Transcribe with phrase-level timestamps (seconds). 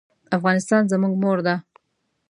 [0.37, 1.55] افغانستان زموږ مور ده.